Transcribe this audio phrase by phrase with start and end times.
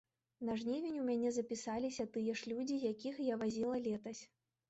[0.47, 4.21] На жнівень у мяне запісаліся тыя ж людзі, якіх я вазіла летась.